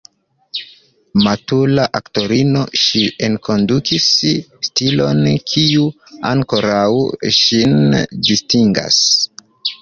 Matura 1.25 1.83
aktorino, 1.99 2.63
ŝi 2.83 3.01
enkondukis 3.27 4.07
stilon 4.69 5.21
kiu 5.53 5.85
ankoraŭ 6.31 6.81
ŝin 7.43 7.79
distingas. 8.31 9.01